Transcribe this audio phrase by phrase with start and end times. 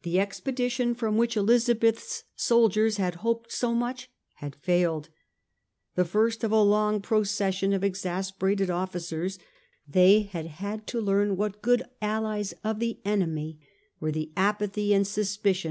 [0.00, 5.08] ^ The expedition from which Elizabeth's soldiers had hoped so much had failed.
[5.96, 9.40] The first of a long procession of exasperated officers,
[9.88, 13.58] they had had to learn what good allies of the enemy
[13.98, 15.68] were the apathy and suspicion of ^ Drake's answer to the charges, S» P, D.